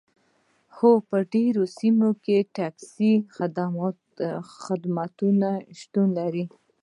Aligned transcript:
هو 0.75 0.91
په 1.09 1.17
ډیرو 1.33 1.63
سیمو 1.77 2.09
کې 2.23 2.37
د 2.43 2.47
ټکسي 2.55 3.13
خدمات 4.63 5.15
شتون 5.79 6.07
لري 6.19 6.45